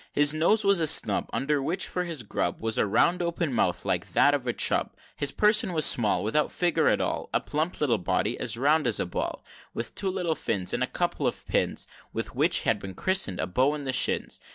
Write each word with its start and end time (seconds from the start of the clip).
His 0.13 0.33
nose 0.33 0.65
was 0.65 0.79
a 0.79 0.87
snub; 0.87 1.29
Under 1.31 1.61
which, 1.61 1.85
for 1.87 2.05
his 2.05 2.23
grub, 2.23 2.59
Was 2.59 2.79
a 2.79 2.87
round 2.87 3.21
open 3.21 3.53
mouth 3.53 3.85
like 3.85 4.07
to 4.07 4.13
that 4.15 4.33
of 4.33 4.47
a 4.47 4.51
chub. 4.51 4.93
XXII. 4.95 4.99
His 5.17 5.31
person 5.31 5.73
was 5.73 5.85
small, 5.85 6.23
Without 6.23 6.51
figure 6.51 6.87
at 6.87 6.99
all, 6.99 7.29
A 7.35 7.39
plump 7.39 7.79
little 7.79 7.99
body 7.99 8.35
as 8.39 8.57
round 8.57 8.87
as 8.87 8.99
a 8.99 9.05
ball: 9.05 9.45
With 9.75 9.93
two 9.93 10.09
little 10.09 10.33
fins, 10.33 10.73
And 10.73 10.83
a 10.83 10.87
couple 10.87 11.27
of 11.27 11.45
pins, 11.45 11.85
With 12.13 12.33
what 12.33 12.55
has 12.55 12.77
been 12.77 12.95
christened 12.95 13.39
a 13.39 13.45
bow 13.45 13.75
in 13.75 13.83
the 13.83 13.93
shins. 13.93 14.39